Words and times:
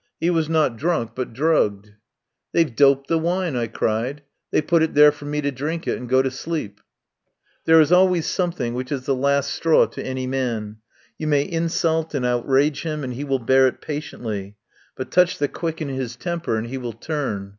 He 0.19 0.31
was 0.31 0.49
not 0.49 0.77
drunk, 0.77 1.11
but 1.13 1.31
drugged. 1.31 1.91
"They've 2.53 2.75
doped 2.75 3.05
the 3.07 3.19
wine," 3.19 3.55
I 3.55 3.67
cried. 3.67 4.23
"They 4.49 4.59
put 4.59 4.81
it 4.81 4.95
there 4.95 5.11
for 5.11 5.25
me 5.25 5.41
to 5.41 5.51
drink 5.51 5.85
it 5.87 5.95
and 5.95 6.09
go 6.09 6.23
to 6.23 6.31
sleep." 6.31 6.81
There 7.65 7.79
is 7.79 7.91
always 7.91 8.25
something 8.25 8.73
which 8.73 8.91
is 8.91 9.05
the 9.05 9.13
last 9.13 9.51
straw 9.51 9.85
to 9.85 10.03
any 10.03 10.25
man. 10.25 10.77
You 11.19 11.27
may 11.27 11.43
insult 11.43 12.15
and 12.15 12.25
outrage 12.25 12.81
him 12.81 13.03
and 13.03 13.13
he 13.13 13.23
will 13.23 13.37
bear 13.37 13.67
it 13.67 13.79
patiently, 13.79 14.55
but 14.95 15.11
touch 15.11 15.37
the 15.37 15.47
quick 15.47 15.83
in 15.83 15.89
his 15.89 16.15
temper 16.15 16.55
and 16.57 16.65
he 16.65 16.79
will 16.79 16.93
turn. 16.93 17.49